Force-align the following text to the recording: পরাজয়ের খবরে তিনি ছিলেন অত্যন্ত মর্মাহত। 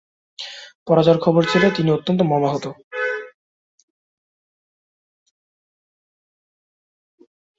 পরাজয়ের 0.87 1.19
খবরে 1.19 1.45
তিনি 1.47 1.69
ছিলেন 1.75 1.95
অত্যন্ত 1.97 2.21
মর্মাহত। 2.21 2.65